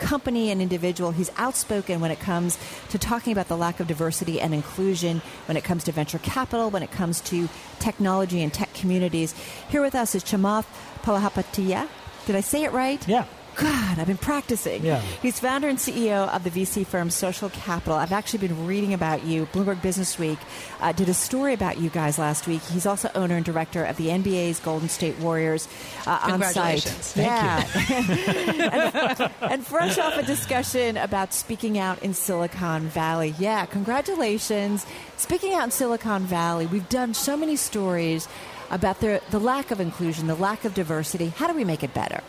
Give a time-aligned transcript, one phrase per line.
[0.00, 1.12] company and individual.
[1.12, 5.56] He's outspoken when it comes to talking about the lack of diversity and inclusion, when
[5.56, 9.34] it comes to venture capital, when it comes to technology and tech communities.
[9.68, 10.66] Here with us is Chamath
[11.02, 11.88] Palihapitiya.
[12.26, 13.06] Did I say it right?
[13.06, 13.26] Yeah.
[13.60, 14.82] God, I've been practicing.
[14.82, 15.00] Yeah.
[15.20, 17.94] He's founder and CEO of the VC firm Social Capital.
[17.94, 19.46] I've actually been reading about you.
[19.52, 20.38] Bloomberg Business Week
[20.80, 22.62] uh, did a story about you guys last week.
[22.62, 25.68] He's also owner and director of the NBA's Golden State Warriors
[26.06, 26.84] uh, on site.
[26.84, 29.28] Thank yeah.
[29.42, 33.34] and, and fresh off a discussion about speaking out in Silicon Valley.
[33.38, 34.86] Yeah, congratulations.
[35.18, 38.26] Speaking out in Silicon Valley, we've done so many stories
[38.70, 41.28] about the, the lack of inclusion, the lack of diversity.
[41.28, 42.22] How do we make it better?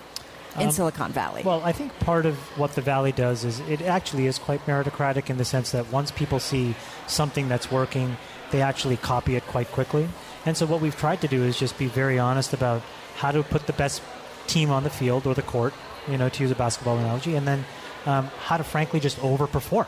[0.57, 1.43] In um, Silicon Valley?
[1.43, 5.29] Well, I think part of what the Valley does is it actually is quite meritocratic
[5.29, 6.75] in the sense that once people see
[7.07, 8.17] something that's working,
[8.51, 10.07] they actually copy it quite quickly.
[10.45, 12.81] And so what we've tried to do is just be very honest about
[13.15, 14.01] how to put the best
[14.47, 15.73] team on the field or the court,
[16.07, 17.65] you know, to use a basketball analogy, and then
[18.05, 19.87] um, how to frankly just overperform.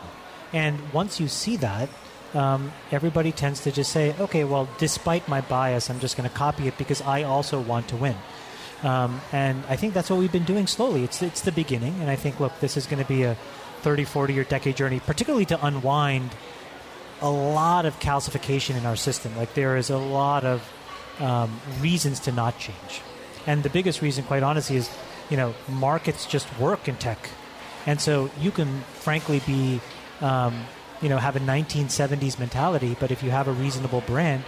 [0.53, 1.89] And once you see that,
[2.33, 6.35] um, everybody tends to just say, okay, well, despite my bias, I'm just going to
[6.35, 8.15] copy it because I also want to win.
[8.83, 11.03] Um, and I think that's what we've been doing slowly.
[11.03, 11.95] It's, it's the beginning.
[12.01, 13.35] And I think, look, this is going to be a
[13.81, 16.31] 30, 40 year decade journey, particularly to unwind
[17.21, 19.35] a lot of calcification in our system.
[19.37, 20.69] Like there is a lot of
[21.19, 23.01] um, reasons to not change.
[23.45, 24.89] And the biggest reason, quite honestly, is
[25.29, 27.29] you know markets just work in tech,
[27.85, 29.81] and so you can frankly be
[30.21, 30.65] um,
[31.01, 34.43] you know have a 1970s mentality, but if you have a reasonable brand,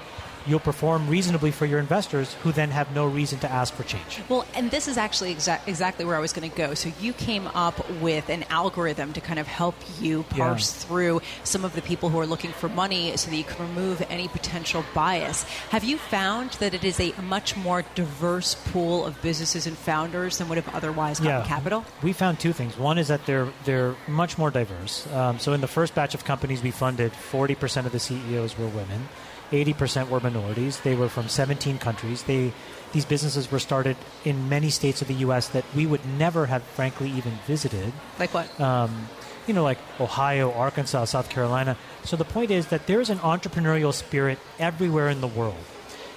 [0.45, 4.21] you'll perform reasonably for your investors who then have no reason to ask for change.
[4.29, 6.73] Well, and this is actually exa- exactly where I was going to go.
[6.73, 10.87] So you came up with an algorithm to kind of help you parse yeah.
[10.87, 14.01] through some of the people who are looking for money so that you can remove
[14.09, 15.43] any potential bias.
[15.69, 20.37] Have you found that it is a much more diverse pool of businesses and founders
[20.37, 21.47] than would have otherwise gotten yeah.
[21.47, 21.85] capital?
[22.03, 22.77] We found two things.
[22.77, 25.07] One is that they're they're much more diverse.
[25.13, 28.67] Um, so in the first batch of companies we funded, 40% of the CEOs were
[28.67, 29.07] women.
[29.51, 30.79] 80% were minorities.
[30.79, 32.23] They were from 17 countries.
[32.23, 32.53] They,
[32.91, 35.47] these businesses were started in many states of the U.S.
[35.49, 37.93] that we would never have, frankly, even visited.
[38.19, 38.59] Like what?
[38.59, 39.09] Um,
[39.47, 41.77] you know, like Ohio, Arkansas, South Carolina.
[42.03, 45.63] So the point is that there's an entrepreneurial spirit everywhere in the world.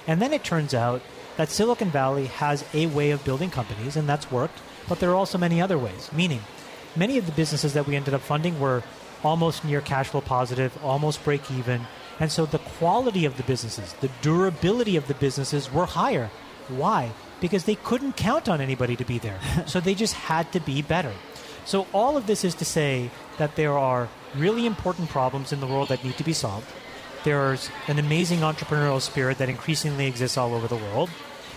[0.07, 1.01] And then it turns out
[1.37, 5.15] that Silicon Valley has a way of building companies, and that's worked, but there are
[5.15, 6.09] also many other ways.
[6.11, 6.41] Meaning,
[6.95, 8.83] many of the businesses that we ended up funding were
[9.23, 11.85] almost near cash flow positive, almost break even,
[12.19, 16.29] and so the quality of the businesses, the durability of the businesses were higher.
[16.67, 17.11] Why?
[17.39, 19.39] Because they couldn't count on anybody to be there.
[19.65, 21.13] so they just had to be better.
[21.65, 25.67] So all of this is to say that there are really important problems in the
[25.67, 26.67] world that need to be solved.
[27.23, 31.09] There's an amazing entrepreneurial spirit that increasingly exists all over the world.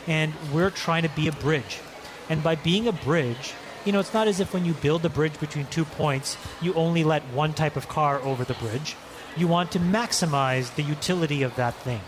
[0.06, 1.80] And we're trying to be a bridge.
[2.28, 5.08] And by being a bridge, you know, it's not as if when you build a
[5.08, 8.96] bridge between two points, you only let one type of car over the bridge
[9.36, 12.00] you want to maximize the utility of that thing.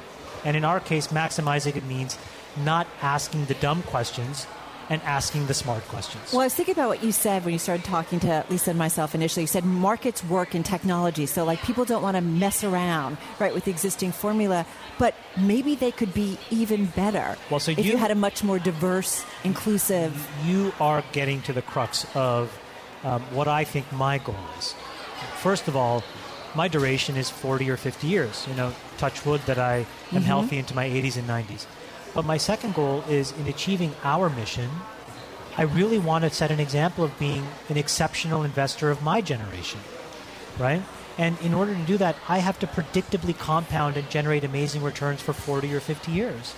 [0.45, 2.19] And in our case, maximizing it means
[2.57, 4.47] not asking the dumb questions
[4.91, 6.33] and asking the smart questions.
[6.33, 8.79] Well, I was thinking about what you said when you started talking to Lisa and
[8.79, 9.45] myself initially.
[9.45, 13.55] You said markets work in technology, so like people don't want to mess around, right,
[13.55, 14.67] with the existing formula,
[14.99, 17.37] but maybe they could be even better.
[17.51, 20.29] Well, so if you, you had a much more diverse, inclusive.
[20.45, 22.53] You are getting to the crux of
[23.05, 24.75] um, what I think my goal is.
[25.37, 26.03] First of all,
[26.55, 28.47] my duration is 40 or 50 years.
[28.49, 30.19] You know, touch wood that I am mm-hmm.
[30.19, 31.67] healthy into my 80s and 90s.
[32.15, 34.71] But my second goal is in achieving our mission,
[35.57, 39.81] I really want to set an example of being an exceptional investor of my generation,
[40.59, 40.83] right?
[41.17, 45.21] And in order to do that, I have to predictably compound and generate amazing returns
[45.21, 46.55] for 40 or 50 years.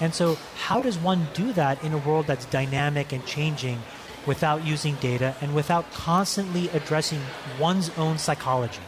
[0.00, 3.82] And so, how does one do that in a world that's dynamic and changing
[4.26, 7.20] without using data and without constantly addressing
[7.58, 8.80] one's own psychology?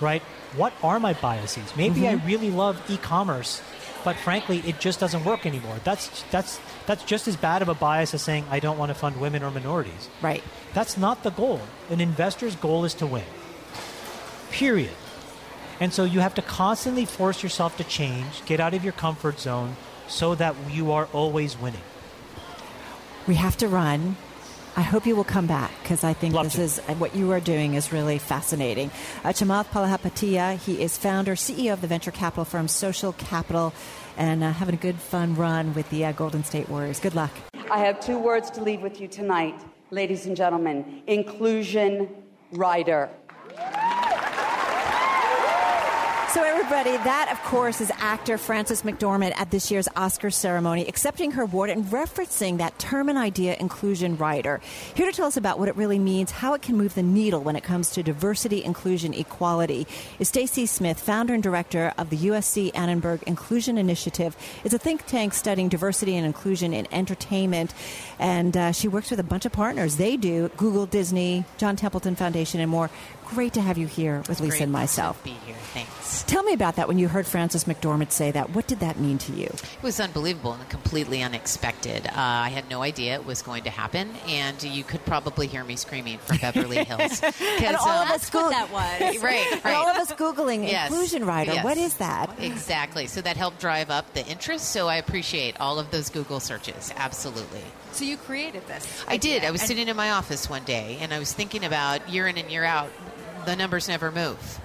[0.00, 0.22] Right?
[0.56, 1.76] What are my biases?
[1.76, 2.22] Maybe mm-hmm.
[2.22, 3.62] I really love e-commerce,
[4.04, 5.76] but frankly, it just doesn't work anymore.
[5.84, 8.94] That's that's that's just as bad of a bias as saying I don't want to
[8.94, 10.08] fund women or minorities.
[10.22, 10.42] Right.
[10.74, 11.60] That's not the goal.
[11.88, 13.24] An investor's goal is to win.
[14.50, 14.94] Period.
[15.80, 19.40] And so you have to constantly force yourself to change, get out of your comfort
[19.40, 19.76] zone
[20.08, 21.80] so that you are always winning.
[23.26, 24.16] We have to run.
[24.76, 26.62] I hope you will come back because I think Love this to.
[26.62, 28.90] is what you are doing is really fascinating.
[29.24, 33.72] Uh, Chamath Palihapitiya, he is founder, CEO of the venture capital firm Social Capital,
[34.16, 37.00] and uh, having a good, fun run with the uh, Golden State Warriors.
[37.00, 37.32] Good luck.
[37.70, 42.08] I have two words to leave with you tonight, ladies and gentlemen inclusion
[42.52, 43.10] rider.
[46.32, 51.32] So, everybody, that, of course, is actor Frances McDormand at this year's Oscar ceremony, accepting
[51.32, 54.60] her award and referencing that term and idea inclusion rider.
[54.94, 57.40] Here to tell us about what it really means, how it can move the needle
[57.40, 59.88] when it comes to diversity, inclusion, equality,
[60.20, 64.36] is Stacy Smith, founder and director of the USC Annenberg Inclusion Initiative.
[64.62, 67.74] It's a think tank studying diversity and inclusion in entertainment,
[68.20, 69.96] and uh, she works with a bunch of partners.
[69.96, 72.88] They do Google, Disney, John Templeton Foundation, and more.
[73.30, 75.18] Great to have you here with Lisa Great and myself.
[75.18, 75.54] To be here.
[75.72, 76.24] Thanks.
[76.24, 78.50] Tell me about that when you heard Frances McDormand say that.
[78.50, 79.44] What did that mean to you?
[79.46, 82.08] It was unbelievable and completely unexpected.
[82.08, 85.62] Uh, I had no idea it was going to happen, and you could probably hear
[85.62, 87.22] me screaming from Beverly Hills.
[87.22, 89.22] And all uh, of us That's that was.
[89.22, 90.90] Right, And all of us Googling Yes.
[90.90, 91.52] inclusion rider.
[91.52, 91.64] Yes.
[91.64, 92.30] What is that?
[92.40, 93.06] Exactly.
[93.06, 94.70] So that helped drive up the interest.
[94.72, 96.92] So I appreciate all of those Google searches.
[96.96, 97.62] Absolutely.
[97.92, 99.04] So you created this.
[99.06, 99.44] I did.
[99.44, 102.26] I was And- sitting in my office one day and I was thinking about year
[102.26, 102.90] in and year out,
[103.50, 104.60] the numbers never move.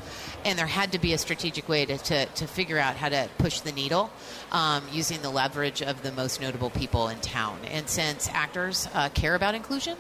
[0.46, 3.28] And there had to be a strategic way to, to, to figure out how to
[3.40, 4.12] push the needle
[4.52, 7.58] um, using the leverage of the most notable people in town.
[7.66, 9.98] And since actors uh, care about inclusion,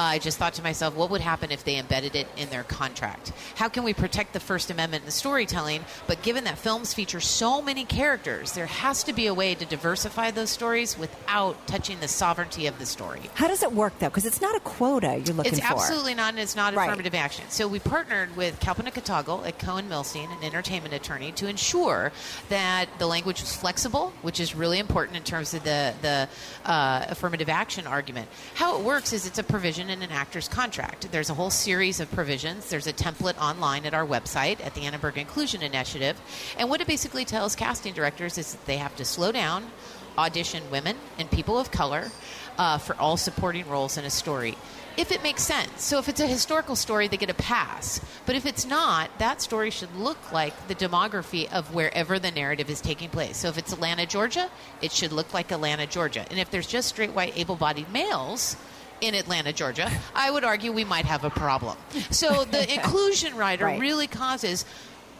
[0.00, 3.32] I just thought to myself, what would happen if they embedded it in their contract?
[3.56, 5.84] How can we protect the First Amendment in the storytelling?
[6.06, 9.64] But given that films feature so many characters, there has to be a way to
[9.66, 13.22] diversify those stories without touching the sovereignty of the story.
[13.34, 14.06] How does it work, though?
[14.08, 15.66] Because it's not a quota you're looking It's for.
[15.74, 16.86] absolutely not, and it's not Right.
[16.86, 17.46] affirmative action.
[17.48, 22.12] So we partnered with Kalpana Kotagal at Cohen Milstein, an entertainment attorney, to ensure
[22.50, 26.28] that the language was flexible, which is really important in terms of the the
[26.64, 28.28] uh, affirmative action argument.
[28.54, 31.10] How it works is it's a provision in an actor's contract.
[31.10, 32.68] There's a whole series of provisions.
[32.70, 36.20] There's a template online at our website at the Annenberg Inclusion Initiative,
[36.58, 39.70] and what it basically tells casting directors is that they have to slow down
[40.18, 42.10] audition women and people of color
[42.58, 44.56] uh, for all supporting roles in a story.
[44.96, 45.84] If it makes sense.
[45.84, 48.00] So if it's a historical story, they get a pass.
[48.26, 52.68] But if it's not, that story should look like the demography of wherever the narrative
[52.68, 53.36] is taking place.
[53.36, 54.50] So if it's Atlanta, Georgia,
[54.82, 56.26] it should look like Atlanta, Georgia.
[56.30, 58.56] And if there's just straight white able bodied males,
[59.00, 61.76] in Atlanta, Georgia, I would argue we might have a problem.
[62.10, 63.80] So the inclusion rider Right.
[63.80, 64.64] really causes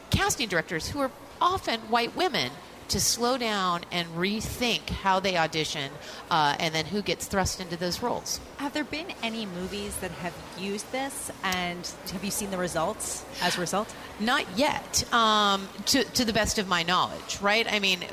[0.09, 1.11] casting directors who are
[1.41, 2.51] often white women
[2.89, 5.91] to slow down and rethink how they audition
[6.29, 8.39] uh, and then who gets thrust into those roles.
[8.57, 13.23] Have there been any movies that have used this, and have you seen the results
[13.41, 13.93] as a result?
[14.19, 17.65] Not yet, um, to, to the best of my knowledge, right?
[17.71, 18.03] I mean,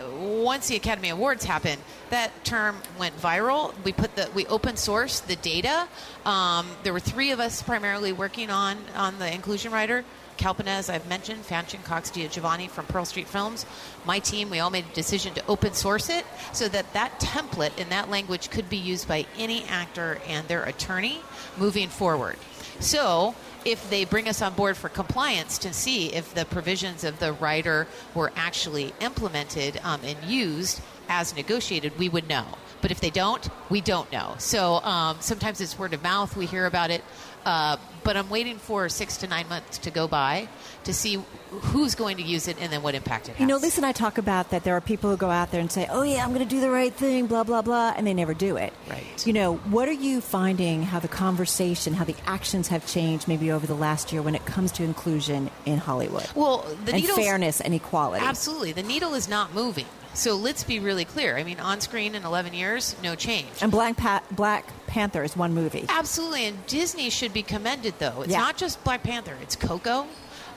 [0.44, 1.80] once the Academy Awards happened,
[2.10, 3.74] that term went viral.
[3.82, 5.88] We put the we open sourced the data.
[6.24, 10.04] Um, there were three of us primarily working on on the inclusion rider.
[10.36, 13.66] Kalpana, as I've mentioned, Fanshen Cox Giovanni from Pearl Street Films.
[14.04, 17.76] My team, we all made a decision to open source it so that that template
[17.78, 21.20] in that language could be used by any actor and their attorney
[21.56, 22.36] moving forward.
[22.80, 23.34] So,
[23.64, 27.32] if they bring us on board for compliance to see if the provisions of the
[27.32, 32.46] rider were actually implemented um, and used as negotiated, we would know.
[32.80, 34.34] But if they don't, we don't know.
[34.38, 36.36] So um, sometimes it's word of mouth.
[36.36, 37.02] We hear about it.
[37.46, 40.48] Uh, but I'm waiting for six to nine months to go by
[40.82, 43.40] to see who's going to use it and then what impact it has.
[43.40, 45.60] You know, Lisa and I talk about that there are people who go out there
[45.60, 48.04] and say, oh, yeah, I'm going to do the right thing, blah, blah, blah, and
[48.04, 48.72] they never do it.
[48.90, 49.26] Right.
[49.26, 53.52] You know, what are you finding how the conversation, how the actions have changed maybe
[53.52, 56.28] over the last year when it comes to inclusion in Hollywood?
[56.34, 58.24] well, the and needle's- fairness and equality.
[58.24, 58.72] Absolutely.
[58.72, 59.86] The needle is not moving.
[60.16, 61.36] So let's be really clear.
[61.36, 63.48] I mean, on screen in 11 years, no change.
[63.60, 65.84] And Black, pa- Black Panther is one movie.
[65.90, 68.22] Absolutely, and Disney should be commended though.
[68.22, 68.38] It's Yeah.
[68.40, 70.06] not just Black Panther; it's Coco.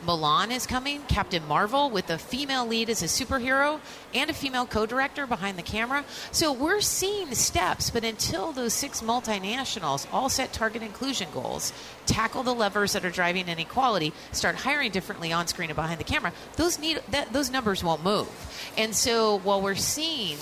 [0.06, 1.01] Mulan is coming.
[1.03, 3.79] Captain Marvel with a female lead as a superhero
[4.13, 6.03] and a female co-director behind the camera.
[6.32, 11.74] So we're seeing steps, but until those six multinationals all set target inclusion goals,
[12.06, 16.03] tackle the levers that are driving inequality, start hiring differently on screen and behind the
[16.03, 18.29] camera, those need that those numbers won't move.
[18.77, 20.38] And so while we're seeing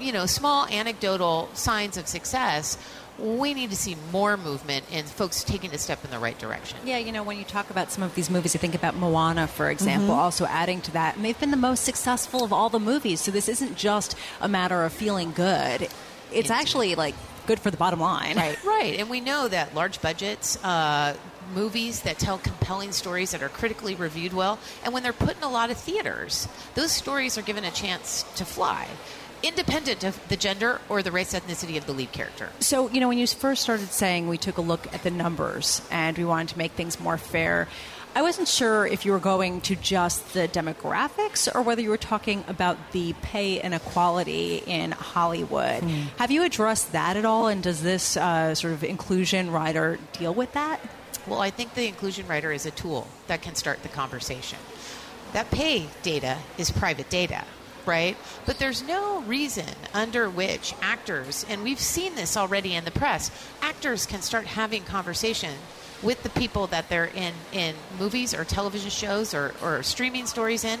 [0.00, 2.76] you know, small anecdotal signs of success,
[3.18, 6.78] we need to see more movement and folks taking a step in the right direction.
[6.84, 9.46] Yeah, you know, when you talk about some of these movies, you think about Moana,
[9.46, 11.16] for example, also adding to that.
[11.16, 13.20] And they've been the most successful of all the movies.
[13.20, 15.88] So this isn't just a matter of feeling good.
[16.32, 17.14] It's actually like
[17.46, 18.36] good for the bottom line.
[18.36, 18.58] Right.
[18.82, 21.14] Right, and we know that large budgets, uh,
[21.54, 25.42] movies that tell compelling stories that are critically reviewed well, and when they're put in
[25.44, 28.88] a lot of theaters, those stories are given a chance to fly.
[29.42, 32.50] Independent of the gender or the race ethnicity of the lead character.
[32.60, 35.82] So, you know, when you first started saying we took a look at the numbers
[35.90, 37.68] and we wanted to make things more fair,
[38.14, 41.96] I wasn't sure if you were going to just the demographics or whether you were
[41.96, 45.82] talking about the pay inequality in Hollywood.
[45.82, 46.08] Mm.
[46.18, 47.48] Have you addressed that at all?
[47.48, 50.80] And does this uh, sort of inclusion rider deal with that?
[51.26, 54.58] Well, I think the inclusion rider is a tool that can start the conversation.
[55.32, 57.44] That pay data is private data
[57.86, 58.16] right?
[58.46, 63.30] But there's no reason under which actors, and we've seen this already in the press,
[63.60, 65.54] actors can start having conversation
[66.02, 70.64] with the people that they're in in movies or television shows or, or streaming stories
[70.64, 70.80] in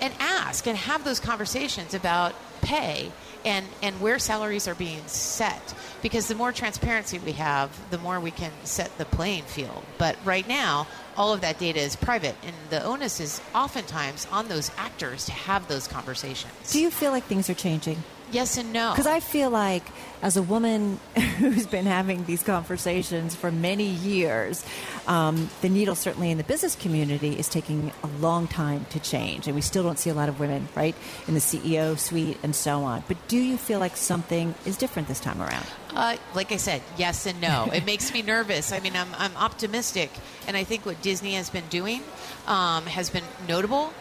[0.00, 3.12] and ask and have those conversations about pay
[3.44, 5.74] and, and where salaries are being set.
[6.02, 9.84] Because the more transparency we have, the more we can set the playing field.
[9.98, 14.48] But right now, all of that data is private, and the onus is oftentimes on
[14.48, 16.72] those actors to have those conversations.
[16.72, 18.02] Do you feel like things are changing?
[18.32, 18.92] Yes and no.
[18.92, 19.84] Because I feel like,
[20.22, 20.98] as a woman
[21.38, 24.64] who's been having these conversations for many years,
[25.06, 29.46] um, the needle, certainly in the business community, is taking a long time to change.
[29.46, 30.94] And we still don't see a lot of women, right,
[31.28, 33.04] in the CEO suite and so on.
[33.06, 35.66] But do you feel like something is different this time around?
[35.94, 37.68] Uh, like I said, yes and no.
[37.72, 38.72] it makes me nervous.
[38.72, 40.10] I mean, I'm, I'm optimistic.
[40.48, 42.02] And I think what Disney has been doing
[42.46, 43.92] um, has been notable.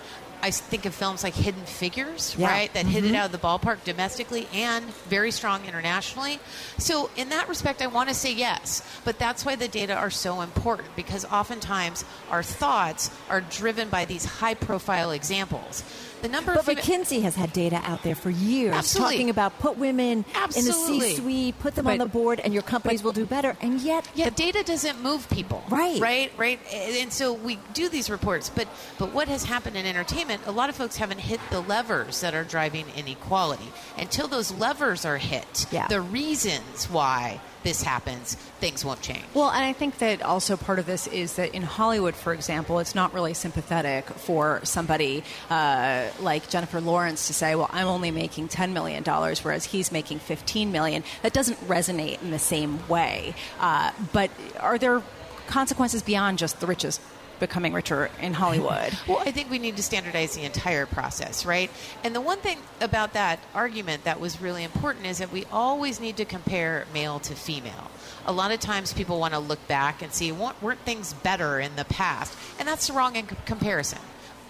[0.42, 2.48] I think of films like Hidden Figures, yeah.
[2.48, 2.94] right, that mm-hmm.
[2.94, 3.16] hit it mm-hmm.
[3.18, 6.40] out of the ballpark domestically and very strong internationally.
[6.78, 8.82] So, in that respect, I want to say yes.
[9.06, 14.06] But that's why the data are so important because oftentimes our thoughts are driven by
[14.06, 15.84] these high profile examples.
[16.22, 19.16] The number but of McKinsey has had data out there for years Absolutely.
[19.16, 20.94] talking about put women Absolutely.
[20.94, 23.58] in the C-suite, put them but, on the board, and your companies will do better.
[23.62, 26.00] And yet, yeah, data doesn't move people, right?
[26.00, 26.60] Right, right.
[26.74, 30.44] And so we do these reports, but but what has happened in entertainment?
[30.46, 33.72] A lot of folks haven't hit the levers that are driving inequality.
[33.98, 35.88] Until those levers are hit, yeah.
[35.88, 39.24] the reasons why this happens, things won't change.
[39.34, 42.80] Well, and I think that also part of this is that in Hollywood, for example,
[42.80, 48.12] it's not really sympathetic for somebody uh, like Jennifer Lawrence to say, "Well, I'm only
[48.12, 51.04] making ten million dollars, whereas he's making $15 million.
[51.22, 53.36] That doesn't resonate in the same way.
[53.60, 55.02] Uh, but are there
[55.48, 57.02] consequences beyond just the richest
[57.42, 58.98] becoming richer in Hollywood.
[59.08, 61.70] well, I think we need to standardize the entire process, right?
[62.06, 66.00] And the one thing about that argument that was really important is that we always
[66.00, 67.92] need to compare male to female.
[68.26, 71.76] A lot of times people want to look back and see weren't things better in
[71.76, 73.14] the past, and that's the wrong
[73.46, 74.00] comparison.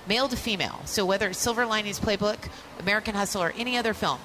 [0.07, 0.81] Male to female.
[0.85, 4.19] So whether it's Silver Linings Playbook, American Hustle, or any other film,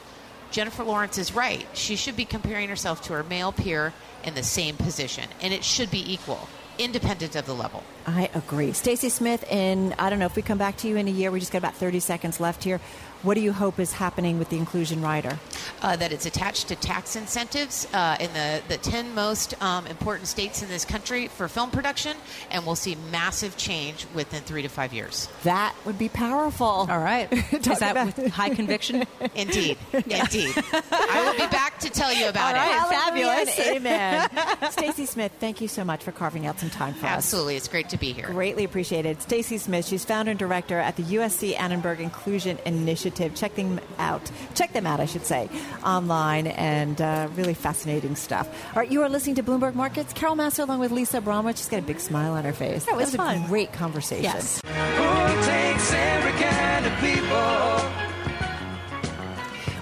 [0.50, 1.66] Jennifer Lawrence is right.
[1.74, 3.92] She should be comparing herself to her male peer
[4.24, 7.82] in the same position, and it should be equal independent of the level.
[8.06, 8.72] I agree.
[8.72, 11.30] Stacy Smith, and I don't know if we come back to you in a year,
[11.30, 12.80] we just got about 30 seconds left here.
[13.22, 15.38] What do you hope is happening with the inclusion rider?
[15.82, 20.28] Uh, that it's attached to tax incentives uh, in the, the 10 most um, important
[20.28, 22.16] states in this country for film production,
[22.50, 25.28] and we'll see massive change within three to five years.
[25.42, 26.66] That would be powerful.
[26.66, 27.32] All right.
[27.52, 29.04] is that with high conviction?
[29.34, 29.78] Indeed.
[29.92, 30.54] Indeed.
[30.92, 32.96] I will be back to tell you about it.
[32.96, 33.58] Fabulous.
[33.66, 34.28] Amen.
[34.70, 37.06] Stacy Smith, thank you so much for carving out some time for Absolutely.
[37.06, 37.16] us.
[37.16, 37.56] Absolutely.
[37.56, 38.26] It's great to be here.
[38.26, 39.20] Greatly appreciated.
[39.20, 44.30] Stacy Smith, she's founder and director at the USC Annenberg Inclusion Initiative Check them out.
[44.54, 45.48] Check them out, I should say,
[45.84, 48.48] online and uh, really fascinating stuff.
[48.74, 50.12] All right, you are listening to Bloomberg Markets.
[50.12, 51.56] Carol Massar along with Lisa Abramowicz.
[51.58, 52.84] She's got a big smile on her face.
[52.84, 54.24] That was, that was a great conversation.
[54.24, 54.60] Yes.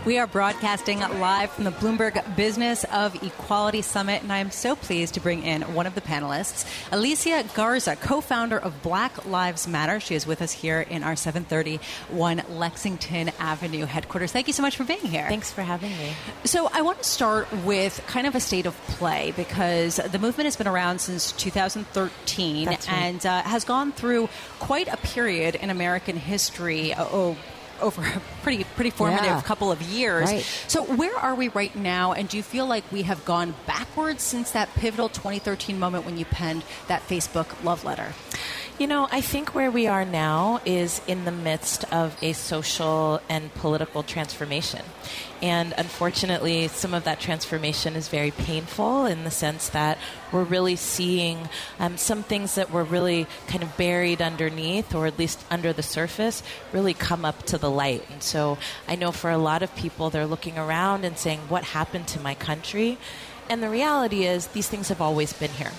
[0.04, 4.76] We are broadcasting live from the Bloomberg Business of Equality Summit, and I am so
[4.76, 10.00] pleased to bring in one of the panelists, Alicia Garza, co-founder of Black Lives Matter.
[10.00, 14.30] She is with us here in our 731 Lexington Avenue headquarters.
[14.30, 15.26] Thank you so much for being here.
[15.26, 16.12] Thanks for having me.
[16.44, 20.44] So I want to start with kind of a state of play because the movement
[20.44, 22.92] has been around since 2013 right.
[22.92, 26.92] and uh, has gone through quite a period in American history.
[26.94, 27.38] Oh,
[27.81, 29.40] over a pretty pretty formative yeah.
[29.43, 30.31] couple of years.
[30.31, 30.43] Right.
[30.69, 32.12] So where are we right now?
[32.12, 36.19] And do you feel like we have gone backwards since that pivotal 2013 moment when
[36.19, 38.12] you penned that Facebook love letter?
[38.76, 43.21] You know, I think where we are now is in the midst of a social
[43.28, 44.83] and political transformation.
[45.40, 49.99] And unfortunately, some of that transformation is very painful in the sense that
[50.33, 55.21] we're really seeing um, some things that were really kind of buried underneath, or at
[55.21, 58.02] least under the surface, really come up to the light.
[58.11, 61.62] And so I know for a lot of people, they're looking around and saying, What
[61.62, 62.99] happened to my country?
[63.49, 65.71] And the reality is, these things have always been here.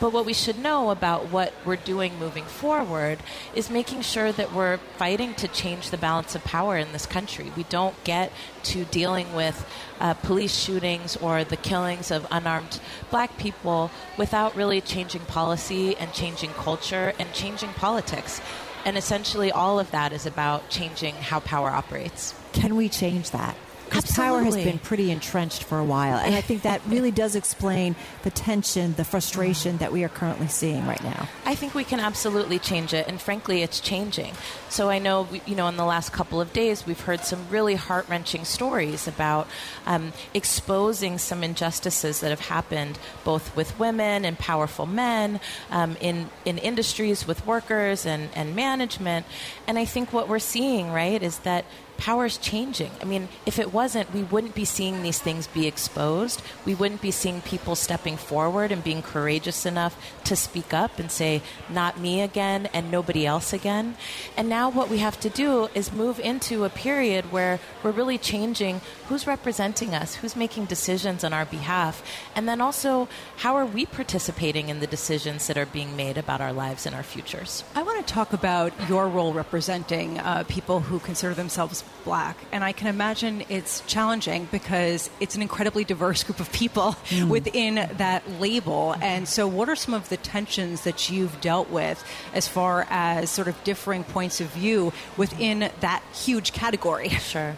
[0.00, 3.18] But what we should know about what we're doing moving forward
[3.54, 7.52] is making sure that we're fighting to change the balance of power in this country.
[7.56, 8.32] We don't get
[8.64, 9.68] to dealing with
[10.00, 12.80] uh, police shootings or the killings of unarmed
[13.10, 18.40] black people without really changing policy and changing culture and changing politics.
[18.84, 22.34] And essentially, all of that is about changing how power operates.
[22.52, 23.56] Can we change that?
[23.88, 26.18] Because power has been pretty entrenched for a while.
[26.18, 30.48] And I think that really does explain the tension, the frustration that we are currently
[30.48, 31.28] seeing right now.
[31.44, 34.34] I think we can absolutely change it, and frankly, it's changing.
[34.68, 37.74] So I know, you know, in the last couple of days, we've heard some really
[37.74, 39.48] heart wrenching stories about
[39.86, 45.40] um, exposing some injustices that have happened both with women and powerful men,
[45.70, 49.26] um, in, in industries with workers and, and management.
[49.66, 51.64] And I think what we're seeing, right, is that
[51.98, 52.90] power is changing.
[53.02, 56.40] I mean, if it wasn't, we wouldn't be seeing these things be exposed.
[56.64, 61.10] We wouldn't be seeing people stepping forward and being courageous enough to speak up and
[61.10, 63.96] say, not me again and nobody else again.
[64.36, 68.16] And now what we have to do is move into a period where we're really
[68.16, 72.02] changing who's representing us, who's making decisions on our behalf,
[72.36, 76.40] and then also how are we participating in the decisions that are being made about
[76.40, 77.64] our lives and our futures.
[77.74, 82.36] I want to talk about your role representing uh, people who consider themselves black.
[82.52, 87.28] And I can imagine it's challenging because it's an incredibly diverse group of people mm.
[87.28, 88.94] within that label.
[89.00, 93.30] And so, what are some of the tensions that you've dealt with as far as
[93.30, 97.10] sort of differing points of view within that huge category?
[97.28, 97.56] Sure.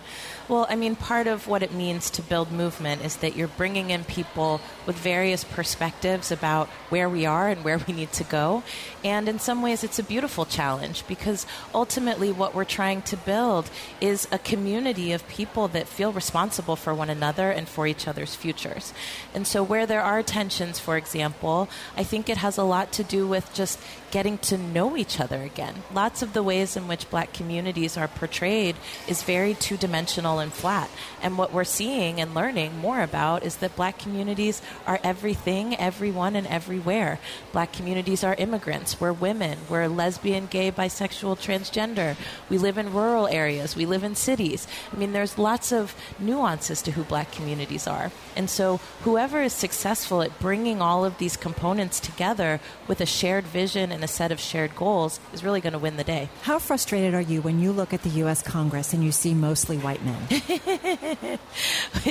[0.51, 3.91] Well, I mean, part of what it means to build movement is that you're bringing
[3.91, 8.65] in people with various perspectives about where we are and where we need to go.
[9.05, 13.71] And in some ways, it's a beautiful challenge because ultimately, what we're trying to build
[14.01, 18.35] is a community of people that feel responsible for one another and for each other's
[18.35, 18.93] futures.
[19.33, 23.05] And so, where there are tensions, for example, I think it has a lot to
[23.05, 23.79] do with just
[24.11, 25.85] getting to know each other again.
[25.95, 28.75] Lots of the ways in which black communities are portrayed
[29.07, 30.91] is very two dimensional and flat.
[31.23, 36.37] And what we're seeing and learning more about is that black communities are everything, everyone,
[36.37, 37.19] and everywhere.
[37.53, 42.17] Black communities are immigrants, we're women, we're lesbian, gay, bisexual, transgender.
[42.49, 44.67] We live in rural areas, we live in cities.
[44.93, 48.11] I mean, there's lots of nuances to who black communities are.
[48.37, 53.45] And so, whoever is successful at bringing all of these components together with a shared
[53.45, 56.29] vision and a set of shared goals is really going to win the day.
[56.43, 58.43] How frustrated are you when you look at the U.S.
[58.43, 60.21] Congress and you see mostly white men?
[60.31, 61.41] it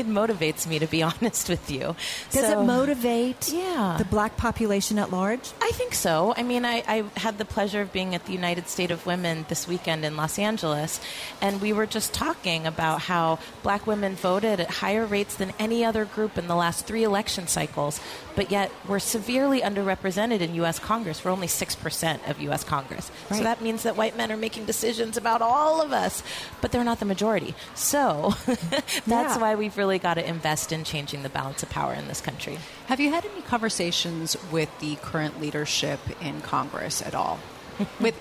[0.05, 1.95] motivates me, to be honest with you.
[2.31, 3.95] Does so, it motivate yeah.
[3.97, 5.51] the black population at large?
[5.61, 6.33] I think so.
[6.35, 9.45] I mean, I, I had the pleasure of being at the United State of Women
[9.47, 10.99] this weekend in Los Angeles,
[11.41, 15.85] and we were just talking about how black women voted at higher rates than any
[15.85, 18.01] other group in the last three election cycles,
[18.35, 20.77] but yet we're severely underrepresented in U.S.
[20.77, 21.23] Congress.
[21.23, 22.65] We're only 6% of U.S.
[22.65, 23.11] Congress.
[23.29, 23.37] Right.
[23.37, 26.21] So that means that white men are making decisions about all of us,
[26.59, 27.55] but they're not the majority.
[27.75, 27.98] So
[28.45, 29.37] that's yeah.
[29.37, 32.57] why we've really got to invest in changing the balance of power in this country.
[32.87, 37.39] Have you had any conversations with the current leadership in Congress at all?
[37.99, 38.15] with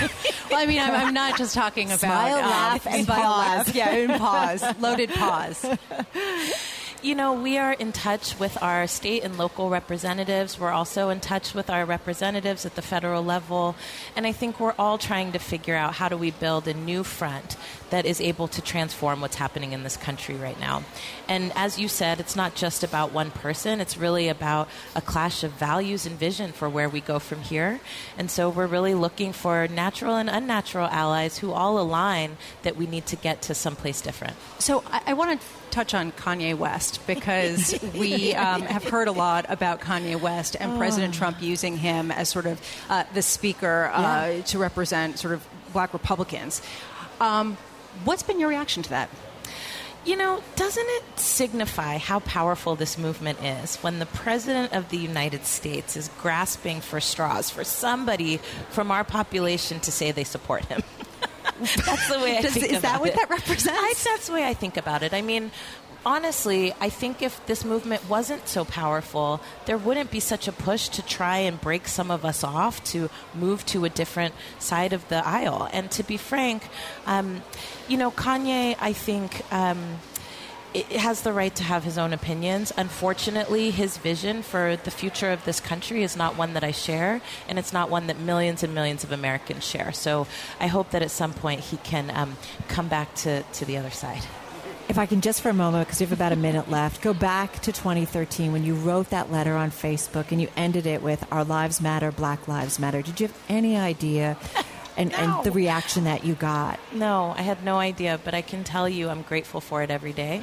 [0.50, 3.74] well, I mean, I'm, I'm, not just talking about smile, um, laugh, and pause.
[3.74, 5.64] Yeah, and pause, loaded pause.
[7.00, 10.58] You know, we are in touch with our state and local representatives.
[10.58, 13.76] We're also in touch with our representatives at the federal level.
[14.16, 17.04] And I think we're all trying to figure out how do we build a new
[17.04, 17.56] front
[17.90, 20.82] that is able to transform what's happening in this country right now.
[21.28, 25.44] And as you said, it's not just about one person, it's really about a clash
[25.44, 27.78] of values and vision for where we go from here.
[28.16, 32.88] And so we're really looking for natural and unnatural allies who all align that we
[32.88, 34.34] need to get to someplace different.
[34.58, 39.12] So I, I want to touch on Kanye West because we um, have heard a
[39.12, 40.78] lot about Kanye West and oh.
[40.78, 44.42] President Trump using him as sort of uh, the speaker uh, yeah.
[44.42, 46.62] to represent sort of black Republicans.
[47.20, 47.56] Um,
[48.04, 49.10] what's been your reaction to that?
[50.04, 54.96] You know, doesn't it signify how powerful this movement is when the President of the
[54.96, 58.38] United States is grasping for straws for somebody
[58.70, 60.82] from our population to say they support him?
[61.86, 63.16] that's the way I Does, think is about that what it.
[63.16, 63.68] that represents?
[63.68, 65.12] I, that's the way I think about it.
[65.12, 65.50] I mean,
[66.06, 70.88] honestly, I think if this movement wasn't so powerful, there wouldn't be such a push
[70.90, 75.06] to try and break some of us off to move to a different side of
[75.08, 75.68] the aisle.
[75.72, 76.62] And to be frank,
[77.06, 77.42] um,
[77.88, 79.42] you know, Kanye, I think.
[79.52, 79.98] Um,
[80.74, 82.72] has the right to have his own opinions.
[82.76, 87.20] Unfortunately, his vision for the future of this country is not one that I share,
[87.48, 89.92] and it's not one that millions and millions of Americans share.
[89.92, 90.26] So
[90.60, 92.36] I hope that at some point he can um,
[92.68, 94.22] come back to, to the other side.
[94.88, 97.12] If I can just for a moment, because we have about a minute left, go
[97.12, 101.26] back to 2013 when you wrote that letter on Facebook and you ended it with
[101.30, 103.02] Our Lives Matter, Black Lives Matter.
[103.02, 104.38] Did you have any idea
[104.98, 105.16] and, No.
[105.18, 106.78] and the reaction that you got?
[106.92, 110.12] No, I had no idea, but I can tell you I'm grateful for it every
[110.12, 110.42] day.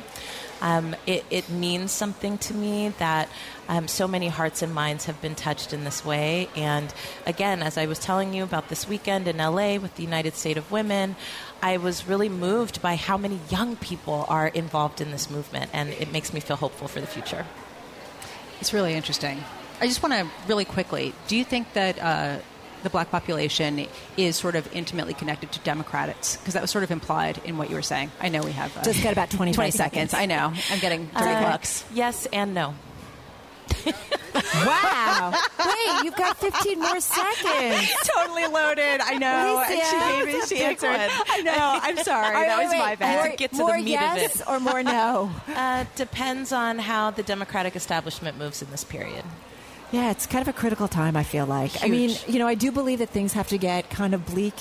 [0.61, 3.27] Um, it, it means something to me that
[3.67, 6.47] um, so many hearts and minds have been touched in this way.
[6.55, 6.91] And
[7.27, 10.55] again, as I was telling you about this weekend in LA with the United State
[10.57, 11.17] of Women,
[11.61, 15.89] I was really moved by how many young people are involved in this movement, and
[15.89, 17.45] it makes me feel hopeful for the future.
[18.61, 19.43] It's really interesting.
[19.81, 21.13] I just want to really quickly.
[21.27, 22.37] Do you think that uh,
[22.85, 26.37] the black population is sort of intimately connected to Democrats?
[26.37, 28.11] Because that was sort of implied in what you were saying.
[28.21, 30.13] I know we have uh, Just got about 25 20 seconds.
[30.13, 30.53] I know.
[30.71, 31.83] I'm getting dirty Uh, looks.
[31.93, 32.73] Yes and no.
[34.65, 35.33] Wow.
[35.59, 37.89] Wait, you've got 15 more seconds.
[38.15, 39.01] totally loaded.
[39.01, 39.57] I know.
[39.57, 40.35] Alicia, and she that gave me.
[40.35, 40.89] was a She big answered.
[40.89, 41.27] one.
[41.29, 41.79] I know.
[41.81, 42.25] I'm sorry.
[42.27, 42.79] All right, that wait, was wait.
[42.79, 43.15] my bad.
[43.17, 44.47] More, To get to the more meat of yes it.
[44.47, 45.31] or more no?
[45.55, 49.23] Uh, depends on how the Democratic establishment moves in this period.
[49.95, 51.81] Yeah, it's kind of a critical time, I feel like.
[51.81, 54.53] I mean, you know, I do believe that things have to get kind of bleak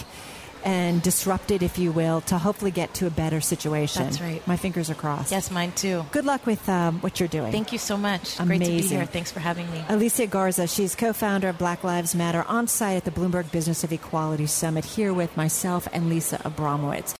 [0.64, 4.05] and disrupted, if you will, to hopefully get to a better situation.
[4.05, 4.47] That's right.
[4.47, 5.33] My fingers are crossed.
[5.33, 6.07] Yes, mine too.
[6.12, 7.51] Good luck with um, what you're doing.
[7.51, 8.37] Thank you so much.
[8.38, 8.97] Great to be Amazing.
[8.97, 9.07] here.
[9.07, 9.85] Thanks for having me.
[9.88, 13.83] Alicia Garza, she's co founder of Black Lives Matter on site at the Bloomberg Business
[13.83, 17.14] of Equality Summit here with myself and Lisa Abramowicz.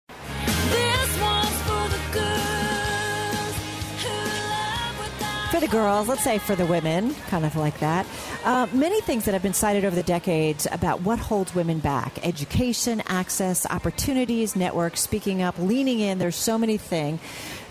[5.65, 8.07] The girls, let's say for the women, kind of like that.
[8.45, 12.19] Uh, many things that have been cited over the decades about what holds women back
[12.23, 16.19] education, access, opportunities, networks, speaking up, leaning in.
[16.19, 17.19] There's so many things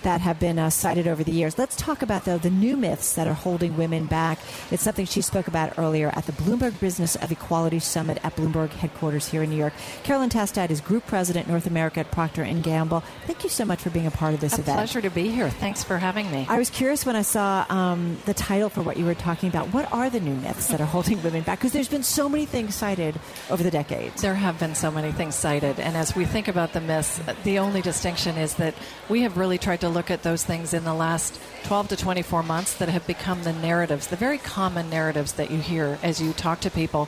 [0.04, 1.58] that have been uh, cited over the years.
[1.58, 4.40] Let's talk about, though, the new myths that are holding women back.
[4.72, 8.70] It's something she spoke about earlier at the Bloomberg Business of Equality Summit at Bloomberg
[8.70, 9.74] headquarters here in New York.
[10.04, 13.02] Carolyn Tastad is Group President, North America at Procter & Gamble.
[13.26, 14.78] Thank you so much for being a part of this A event.
[14.78, 15.50] pleasure to be here.
[15.50, 16.46] Thanks for having me.
[16.50, 19.74] I was curious when I saw um, the title for what you were talking about.
[19.74, 21.60] What are the new myths that are holding women back?
[21.60, 24.22] Because there's been so many things cited over the decades.
[24.22, 27.60] There have been so many things cited, and as we think about the myths, the
[27.60, 28.74] only distinction is that
[29.10, 32.44] we have really tried to look at those things in the last 12 to 24
[32.44, 36.34] months that have become the narratives, the very common narratives that you hear as you
[36.34, 37.08] talk to people.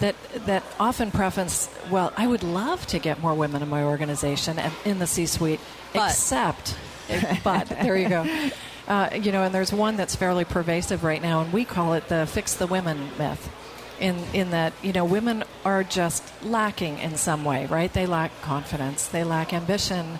[0.00, 4.58] That, that often preference, well, I would love to get more women in my organization
[4.58, 5.58] and in the C suite,
[5.94, 6.10] But.
[6.10, 6.76] except,
[7.44, 8.50] but, there you go.
[8.86, 12.08] Uh, you know, and there's one that's fairly pervasive right now, and we call it
[12.08, 13.50] the fix the women myth.
[13.98, 17.90] In, in that, you know, women are just lacking in some way, right?
[17.90, 20.18] They lack confidence, they lack ambition,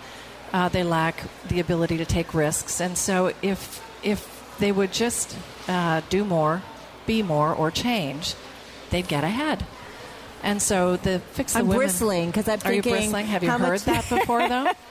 [0.52, 2.80] uh, they lack the ability to take risks.
[2.80, 5.36] And so, if, if they would just
[5.68, 6.62] uh, do more,
[7.06, 8.34] be more, or change,
[8.90, 9.64] they'd get ahead.
[10.42, 11.78] And so, the fix the I'm women.
[11.78, 12.92] bristling because I'm thinking.
[12.92, 13.26] Are you bristling?
[13.26, 14.70] Have you heard much- that before, though?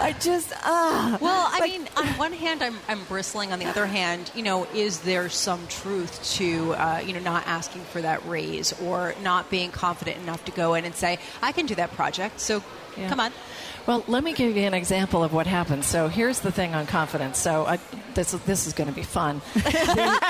[0.00, 1.16] I just ah.
[1.20, 3.52] Well, I mean, on one hand, I'm, I'm bristling.
[3.52, 7.46] On the other hand, you know, is there some truth to, uh, you know, not
[7.46, 11.52] asking for that raise or not being confident enough to go in and say, I
[11.52, 12.62] can do that project, so
[12.96, 13.08] Yeah.
[13.08, 13.32] come on.
[13.88, 15.86] Well, let me give you an example of what happens.
[15.86, 17.38] So here's the thing on confidence.
[17.38, 17.78] So I,
[18.12, 19.40] this this is going to be fun.
[19.54, 20.20] the,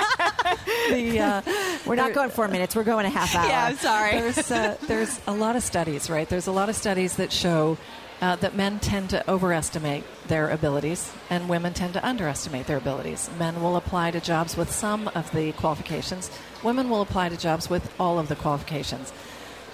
[0.89, 1.41] the, uh,
[1.85, 2.73] We're not there- going four minutes.
[2.73, 3.49] We're going a half hour.
[3.49, 4.11] Yeah, I'm sorry.
[4.11, 6.29] There's uh, there's a lot of studies, right?
[6.29, 7.77] There's a lot of studies that show
[8.21, 13.29] uh, that men tend to overestimate their abilities and women tend to underestimate their abilities.
[13.37, 16.31] Men will apply to jobs with some of the qualifications.
[16.63, 19.11] Women will apply to jobs with all of the qualifications.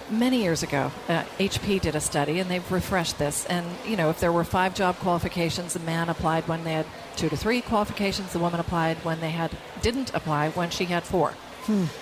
[0.08, 3.44] Many years ago, uh, HP did a study, and they've refreshed this.
[3.46, 6.86] And you know, if there were five job qualifications, the man applied when they had
[7.16, 8.32] two to three qualifications.
[8.32, 9.50] The woman applied when they had
[9.82, 11.34] didn't apply when she had four.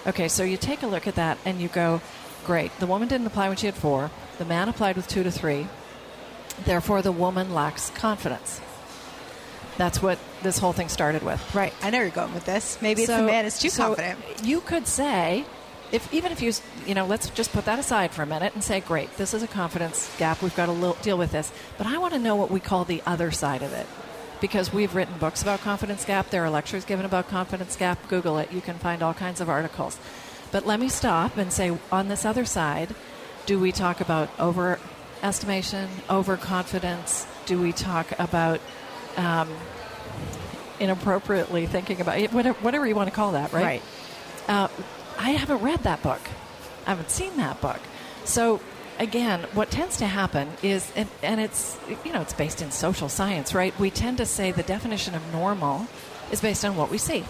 [0.06, 2.02] Okay, so you take a look at that and you go,
[2.44, 2.70] great.
[2.80, 4.10] The woman didn't apply when she had four.
[4.36, 5.66] The man applied with two to three.
[6.66, 8.60] Therefore, the woman lacks confidence.
[9.78, 11.54] That's what this whole thing started with.
[11.54, 11.72] Right.
[11.82, 12.76] I know you're going with this.
[12.82, 14.18] Maybe it's So- the man is too so confident.
[14.42, 15.46] You could say,
[15.92, 16.52] if even if you,
[16.86, 19.42] you know, let's just put that aside for a minute and say, great, this is
[19.42, 20.42] a confidence gap.
[20.42, 21.52] We've got to lo- deal with this.
[21.78, 23.86] But I want to know what we call the other side of it.
[24.40, 26.30] Because we've written books about confidence gap.
[26.30, 28.08] There are lectures given about confidence gap.
[28.08, 28.52] Google it.
[28.52, 29.98] You can find all kinds of articles.
[30.50, 32.94] But let me stop and say, on this other side,
[33.46, 37.26] do we talk about overestimation, overconfidence?
[37.46, 38.60] Do we talk about
[39.16, 39.48] um,
[40.80, 42.32] inappropriately thinking about it?
[42.32, 43.64] Whatever, whatever you want to call that, right?
[43.64, 43.82] Right.
[44.48, 44.68] Uh,
[45.18, 46.20] I haven't read that book.
[46.86, 47.80] I haven't seen that book.
[48.24, 48.60] So
[48.98, 53.08] again, what tends to happen is, and, and it's you know it's based in social
[53.08, 53.78] science, right?
[53.78, 55.86] We tend to say the definition of normal
[56.30, 57.24] is based on what we see.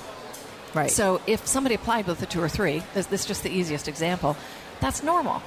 [0.74, 0.90] Right.
[0.90, 3.86] So if somebody applied with a two or three, this, this is just the easiest
[3.86, 4.36] example,
[4.80, 5.40] that's normal.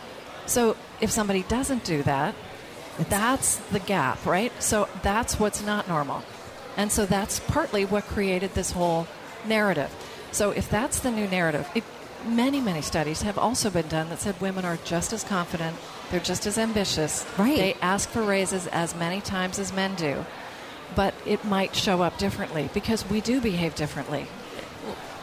[0.45, 2.34] So if somebody doesn't do that,
[3.10, 4.52] that's the gap, right?
[4.63, 6.23] So that's what's not normal.
[6.78, 9.08] And so that's partly what created this whole
[9.45, 9.93] narrative.
[10.32, 11.84] So if that's the new narrative, it,
[12.28, 15.76] many, many studies have also been done that said women are just as confident,
[16.12, 17.26] they're just as ambitious.
[17.38, 17.58] Right.
[17.58, 20.26] They ask for raises as many times as men do.
[20.96, 24.28] But it might show up differently because we do behave differently.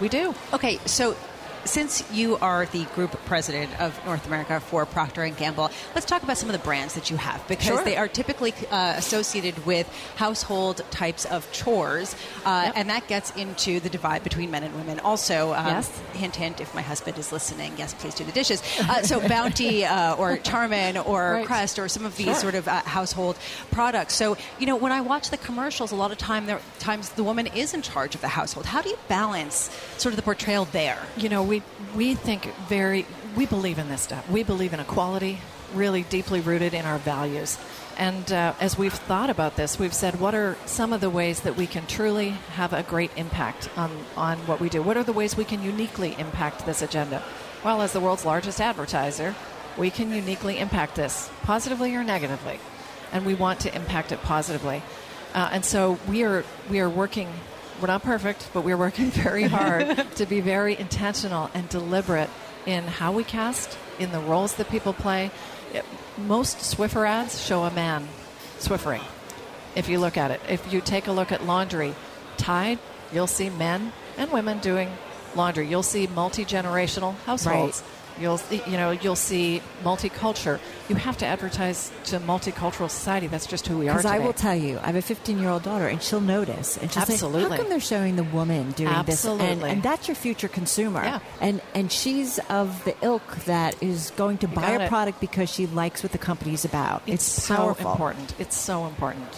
[0.00, 0.34] We do.
[0.52, 1.16] Okay, so
[1.64, 6.22] since you are the group president of North America for Procter and Gamble, let's talk
[6.22, 7.84] about some of the brands that you have because Sure.
[7.84, 12.72] they are typically uh, associated with household types of chores, uh, Yep.
[12.76, 15.00] and that gets into the divide between men and women.
[15.00, 15.90] Also, um, Yes.
[16.12, 16.60] hint, hint.
[16.60, 18.62] If my husband is listening, yes, please do the dishes.
[18.80, 21.46] Uh, so Bounty uh, or Charmin or Right.
[21.46, 22.34] Crest or some of these Sure.
[22.34, 23.36] sort of uh, household
[23.70, 24.14] products.
[24.14, 27.24] So you know, when I watch the commercials, a lot of time there times the
[27.24, 28.66] woman is in charge of the household.
[28.66, 30.98] How do you balance sort of the portrayal there?
[31.16, 31.53] You know, we
[31.94, 34.28] we think very we believe in this stuff.
[34.30, 35.38] We believe in equality,
[35.74, 37.58] really deeply rooted in our values.
[37.96, 41.40] And uh, as we've thought about this, we've said, what are some of the ways
[41.40, 44.82] that we can truly have a great impact on, on what we do?
[44.82, 47.22] What are the ways we can uniquely impact this agenda?
[47.64, 49.34] Well, as the world's largest advertiser,
[49.78, 52.58] we can uniquely impact this, positively or negatively.
[53.12, 54.82] And we want to impact it positively.
[55.32, 57.28] Uh, and so we are, we are working,
[57.80, 62.30] we're not perfect, but we're working very hard to be very intentional and deliberate
[62.66, 65.30] in how we cast, in the roles that people play.
[65.72, 65.84] It-
[66.16, 68.06] most Swiffer ads show a man
[68.58, 69.02] Swiffering.
[69.74, 71.94] If you look at it, if you take a look at laundry,
[72.36, 72.78] Tide,
[73.12, 74.90] you'll see men and women doing
[75.34, 75.66] laundry.
[75.66, 77.82] You'll see multi generational households.
[78.20, 80.58] You'll see- you know you'll see multicultural.
[80.88, 83.26] You have to advertise to multicultural society.
[83.26, 84.04] That's just who we are Because.
[84.10, 86.92] I will tell you, I have a 15 year old daughter, and she'll notice, and
[86.92, 87.56] she'll say, Absolutely.
[87.56, 89.70] "How come they're showing the woman doing this?" And, Absolutely.
[89.70, 91.02] and that's your future consumer.
[91.02, 91.18] Yeah.
[91.40, 94.88] And and she's of the ilk that is going to buy a it.
[94.88, 97.02] product because she likes what the company's about.
[97.06, 97.90] it's, It's, so powerful.
[97.92, 98.34] important.
[98.38, 99.28] It's so important.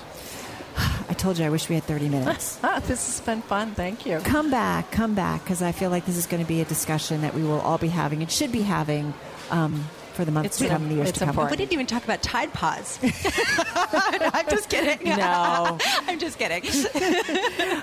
[1.08, 2.58] I told you, I wish we had 30 minutes.
[2.64, 3.72] Ah, this has been fun.
[3.74, 4.18] Thank you.
[4.20, 7.22] come back, come back, because I feel like this is going to be a discussion
[7.22, 9.14] that we will all be having and should be having
[9.50, 9.84] um,
[10.16, 11.30] for the months It's to come, and the years it's to come.
[11.30, 11.52] important.
[11.52, 12.98] We didn't even talk about Tide Pods.
[13.02, 15.08] I'm just kidding.
[15.08, 15.78] No.
[16.08, 16.62] I'm just kidding.
[16.64, 16.84] It's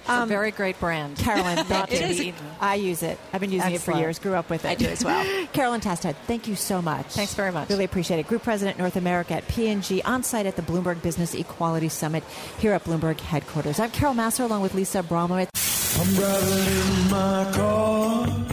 [0.10, 1.18] a um, very great brand.
[1.18, 2.32] Carolyn, Not thank you.
[2.32, 2.38] be.
[2.60, 3.20] I use it.
[3.32, 4.20] I've been using it for years.
[4.20, 4.70] Grew up with it.
[4.70, 5.24] I do as well.
[5.54, 7.06] Carolyn Tastad, thank you so much.
[7.08, 7.70] Thanks very much.
[7.70, 8.28] Really appreciate it.
[8.28, 12.24] Group President North America at P&G on site at the Bloomberg Business Equality Summit
[12.58, 13.80] here at Bloomberg headquarters.
[13.80, 15.50] I'm Carol Massar along with Lisa Abramowicz.
[16.00, 18.53] I'm driving in my car.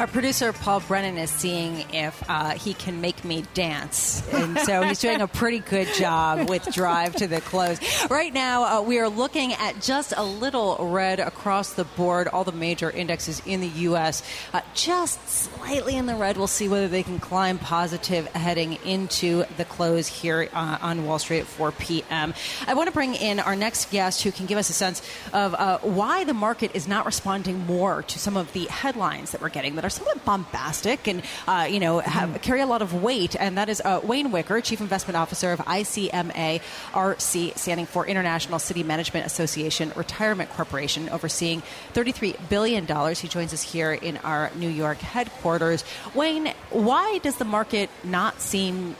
[0.00, 4.80] Our producer Paul Brennan is seeing if uh, he can make me dance, and so
[4.80, 7.78] he's doing a pretty good job with Drive to the Close.
[8.08, 12.28] Right now, uh, we are looking at just a little red across the board.
[12.28, 14.22] All the major indexes in the U.S.
[14.54, 16.38] Uh, just slightly in the red.
[16.38, 21.18] We'll see whether they can climb positive heading into the close here uh, on Wall
[21.18, 22.32] Street at 4 p.m.
[22.66, 25.02] I want to bring in our next guest who can give us a sense
[25.34, 29.42] of uh, why the market is not responding more to some of the headlines that
[29.42, 33.02] we're getting that are somewhat bombastic and uh, you know have, carry a lot of
[33.02, 33.36] weight.
[33.38, 36.60] And that is uh, Wayne Wicker, Chief Investment Officer of ICMA
[36.92, 41.62] RC, standing for International City Management Association Retirement Corporation, overseeing
[41.94, 42.86] $33 billion.
[43.14, 45.84] He joins us here in our New York headquarters.
[46.14, 48.96] Wayne, why does the market not seem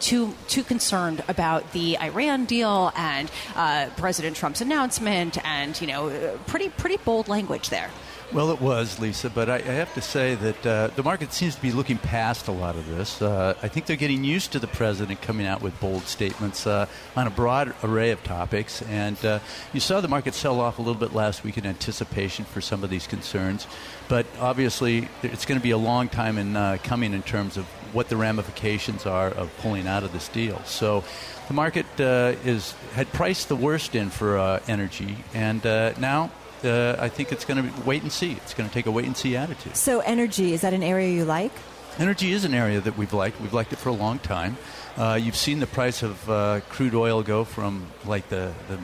[0.00, 6.08] too too concerned about the Iran deal and uh, President Trump's announcement and you know
[6.08, 7.90] uh, pretty pretty bold language there.
[8.32, 11.56] Well, it was, Lisa, but I, I have to say that uh, the market seems
[11.56, 13.20] to be looking past a lot of this.
[13.20, 16.86] Uh, I think they're getting used to the president coming out with bold statements uh,
[17.16, 18.82] on a broad array of topics.
[18.82, 19.40] And uh,
[19.72, 22.84] you saw the market sell off a little bit last week in anticipation for some
[22.84, 23.66] of these concerns.
[24.06, 27.64] But obviously, it's going to be a long time in uh, coming in terms of
[27.92, 30.62] what the ramifications are of pulling out of this deal.
[30.66, 31.02] So
[31.48, 36.30] the market uh, is had priced the worst in for uh, energy, and uh, now
[36.64, 38.32] uh, I think it's going to wait and see.
[38.32, 39.76] It's going to take a wait and see attitude.
[39.76, 41.52] So, energy, is that an area you like?
[41.98, 43.40] Energy is an area that we've liked.
[43.40, 44.56] We've liked it for a long time.
[44.96, 48.78] Uh, you've seen the price of uh, crude oil go from like the, the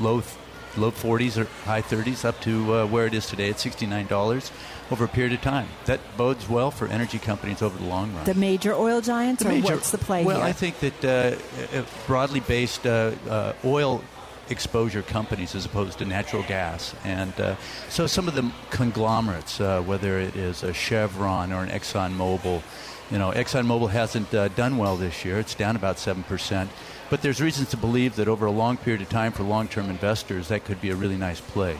[0.00, 0.34] low th-
[0.76, 4.50] low 40s or high 30s up to uh, where it is today at $69
[4.90, 5.68] over a period of time.
[5.84, 8.24] That bodes well for energy companies over the long run.
[8.24, 10.44] The major oil giants, The or major- what's the play well, here?
[10.46, 14.02] I think that uh, uh, broadly based uh, uh, oil
[14.50, 16.94] exposure companies as opposed to natural gas.
[17.04, 17.56] And uh,
[17.88, 22.62] so some of the conglomerates, uh, whether it is a Chevron or an ExxonMobil,
[23.10, 25.38] you know, ExxonMobil hasn't uh, done well this year.
[25.38, 26.68] It's down about 7%.
[27.10, 29.90] But there's reasons to believe that over a long period of time for long term
[29.90, 31.78] investors, that could be a really nice play.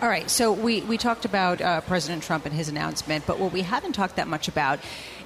[0.00, 3.50] All right, so we, we talked about uh, President Trump and his announcement, but what
[3.50, 4.78] we haven't talked that much about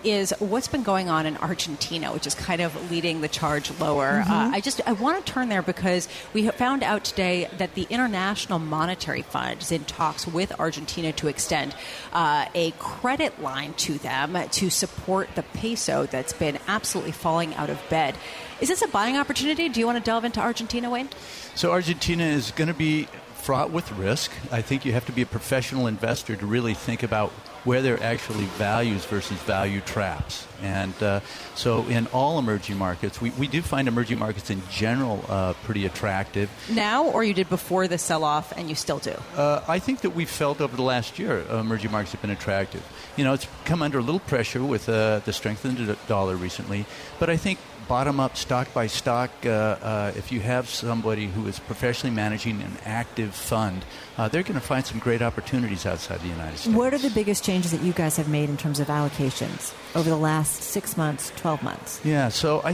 [0.02, 4.22] is what's been going on in Argentina, which is kind of leading the charge lower.
[4.24, 4.30] Mhm.
[4.30, 7.74] Uh, I just I want to turn there because we have found out today that
[7.74, 11.74] the International Monetary Fund is in talks with Argentina to extend
[12.14, 17.68] uh, a credit line to them to support the peso that's been absolutely falling out
[17.68, 18.16] of bed.
[18.62, 19.68] Is this a buying opportunity?
[19.68, 21.11] Do you want to delve into Argentina, Wayne?
[21.54, 23.06] So Argentina is going to be
[23.42, 24.31] fraught with risk.
[24.52, 27.31] I think you have to be a professional investor to really think about
[27.64, 30.46] where there are actually values versus value traps.
[30.62, 31.20] And uh,
[31.57, 35.87] so in all emerging markets, we, we do find emerging markets in general uh, pretty
[35.87, 36.50] attractive.
[36.70, 39.14] Now, or you did before the sell off and you still do?
[39.37, 42.31] Uh, I think that we felt over the last year uh, emerging markets have been
[42.31, 42.83] attractive.
[43.16, 46.37] You know, it's come under a little pressure with uh, the strength of the dollar
[46.37, 46.87] recently,
[47.18, 47.59] but I think
[47.92, 52.62] bottom up, stock by stock, uh, uh, if you have somebody who is professionally managing
[52.62, 53.85] an active fund,
[54.16, 56.74] uh, they're going to find some great opportunities outside the United States.
[56.74, 60.09] What are the biggest changes that you guys have made in terms of allocations over
[60.09, 62.00] the last six months, 12 months?
[62.02, 62.70] Yeah, so I,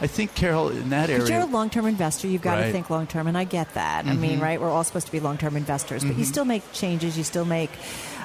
[0.00, 1.16] I think, Carol, in that area.
[1.18, 3.74] Because you're a long term investor, you've got to think long term, and I get
[3.74, 4.06] that.
[4.06, 4.42] I mean, Mhm.
[4.42, 4.58] right?
[4.58, 6.28] We're all supposed to be long term investors, but you Mhm.
[6.28, 7.70] still make changes, you still make,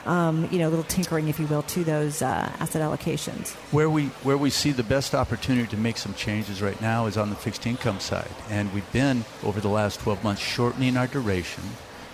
[0.07, 3.53] um, you know, a little tinkering, if you will, to those uh, asset allocations.
[3.71, 7.17] Where we where we see the best opportunity to make some changes right now is
[7.17, 11.07] on the fixed income side, and we've been over the last 12 months shortening our
[11.07, 11.63] duration,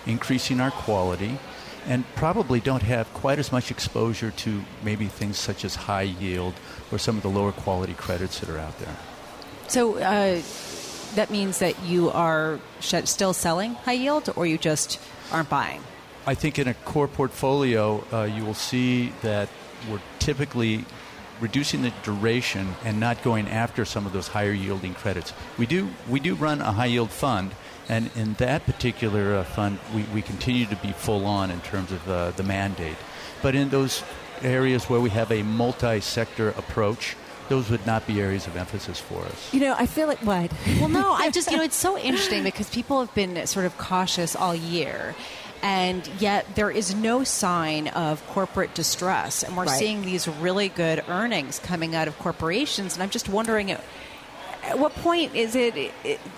[0.06, 1.38] increasing our quality,
[1.86, 6.54] and probably don't have quite as much exposure to maybe things such as high yield
[6.90, 8.96] or some of the lower quality credits that are out there.
[9.68, 10.42] So uh,
[11.14, 15.80] that means that you are sh- still selling high yield, or you just aren't buying.
[16.26, 19.48] I think in a core portfolio, uh, you will see that
[19.90, 20.84] we're typically
[21.40, 25.32] reducing the duration and not going after some of those higher yielding credits.
[25.58, 27.50] We do we do run a high yield fund,
[27.88, 31.92] and in that particular uh, fund, we, we continue to be full on in terms
[31.92, 32.96] of uh, the mandate.
[33.42, 34.02] But in those
[34.42, 37.16] areas where we have a multi sector approach,
[37.48, 39.52] those would not be areas of emphasis for us.
[39.52, 40.50] You know, I feel like what?
[40.80, 43.76] Well, no, I just, you know, it's so interesting because people have been sort of
[43.76, 45.14] cautious all year.
[45.64, 49.42] And yet, there is no sign of corporate distress.
[49.42, 49.78] And we're Right.
[49.78, 52.92] seeing these really good earnings coming out of corporations.
[52.94, 53.80] And I'm just wondering at
[54.66, 55.74] at what point is it,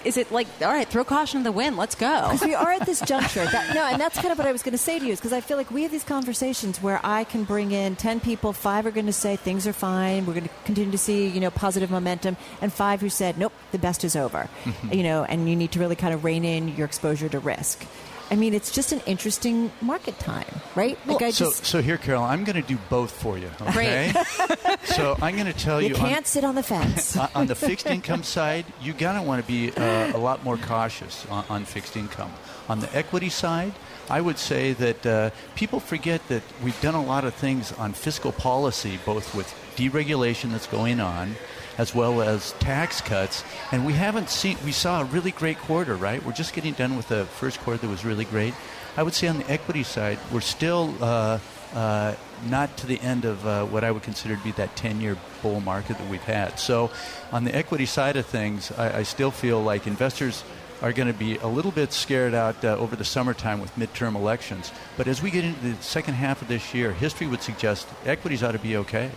[0.04, 2.22] is it like, all right, throw caution to the wind, let's go?
[2.32, 3.44] Because we are at this juncture.
[3.44, 5.20] That, no, and that's kind of what I was going to say to you is
[5.20, 8.52] because I feel like we have these conversations where I can bring in 10 people,
[8.52, 11.38] five are going to say things are fine, we're going to continue to see, you
[11.38, 14.48] know, positive momentum, and five who said, nope, the best is over.
[14.64, 14.92] Mhm.
[14.96, 17.84] You know, and you need to really kind of rein in your exposure to risk.
[18.30, 20.98] I mean, it's just an interesting market time, right?
[21.06, 23.50] Like I just so here, Carol, I'm going to do both for you.
[23.60, 24.12] Okay.
[24.84, 25.90] so I'm going to tell you.
[25.90, 27.16] you on- can't sit on the fence.
[27.16, 30.56] on- on the fixed income side, you gotta want to be uh, a lot more
[30.56, 32.32] cautious on, on fixed income.
[32.68, 33.72] On the equity side,
[34.10, 37.92] I would say that uh, people forget that we've done a lot of things on
[37.92, 41.36] fiscal policy, both with deregulation that's going on,
[41.78, 44.56] as well as tax cuts, and we haven't seen.
[44.64, 46.24] We saw a really great quarter, right?
[46.24, 48.54] We're just getting done with the first quarter that was really great.
[48.96, 50.94] I would say on the equity side, we're still.
[51.00, 51.38] Uh,
[51.74, 52.14] uh,
[52.48, 55.16] not to the end of uh, what I would consider to be that 10 year
[55.42, 56.58] bull market that we've had.
[56.58, 56.90] So,
[57.32, 60.44] on the equity side of things, I, I still feel like investors
[60.82, 64.14] are going to be a little bit scared out uh, over the summertime with midterm
[64.14, 64.72] elections.
[64.96, 68.42] But as we get into the second half of this year, history would suggest equities
[68.42, 69.10] ought to be okay.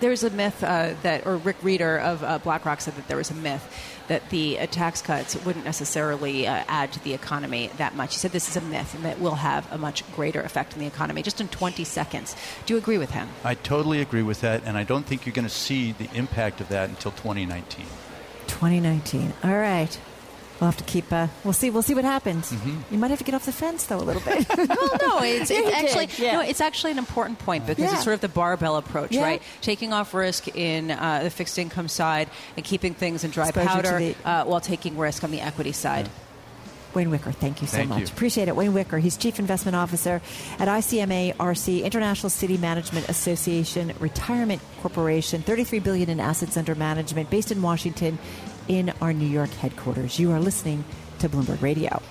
[0.00, 3.30] There's a myth uh, that, or Rick Rieder of uh, BlackRock said that there was
[3.30, 3.64] a myth
[4.08, 8.14] that the uh, tax cuts wouldn't necessarily uh, add to the economy that much.
[8.14, 10.80] He said this is a myth and that will have a much greater effect on
[10.80, 12.36] the economy just in 20 seconds.
[12.66, 13.28] Do you agree with him?
[13.42, 16.60] I totally agree with that, and I don't think you're going to see the impact
[16.60, 17.86] of that until 2019.
[18.46, 19.32] 2019.
[19.42, 19.98] All right.
[20.64, 21.12] We'll have to keep.
[21.12, 21.68] Uh, we'll see.
[21.68, 22.50] We'll see what happens.
[22.50, 22.84] Mhm.
[22.90, 24.48] You might have to get off the fence though a little bit.
[24.56, 24.66] well,
[25.02, 26.32] no, it's, Yeah, it's actually yeah.
[26.32, 27.92] no, it's actually an important point because Yeah.
[27.92, 29.24] it's sort of the barbell approach, Yeah.
[29.24, 29.42] right?
[29.60, 33.68] Taking off risk in uh, the fixed income side and keeping things in dry Exposure
[33.68, 36.08] powder the- uh, while taking risk on the equity side.
[36.94, 37.98] Wayne Wicker, thank you so Thank much.
[38.00, 38.06] you.
[38.06, 38.56] Appreciate it.
[38.56, 40.22] Wayne Wicker, he's Chief Investment Officer
[40.58, 47.28] at ICMA RC, International City Management Association Retirement Corporation, 33 billion in assets under management,
[47.28, 48.16] based in Washington
[48.68, 50.18] in our New York headquarters.
[50.18, 50.84] You are listening
[51.18, 52.02] to Bloomberg Radio.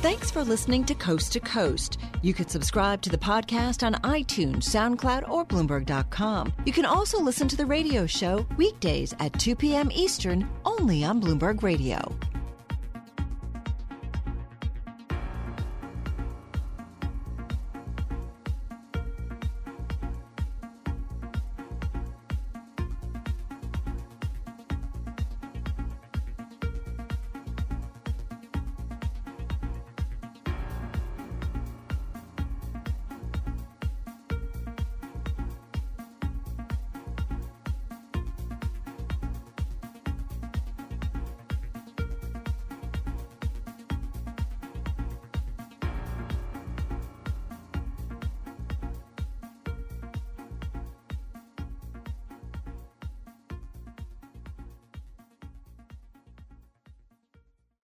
[0.00, 1.98] Thanks for listening to Coast to Coast.
[2.22, 6.54] You can subscribe to the podcast on iTunes, SoundCloud, or Bloomberg.com.
[6.64, 9.90] You can also listen to the radio show weekdays at 2 p.m.
[9.92, 12.00] Eastern only on Bloomberg Radio.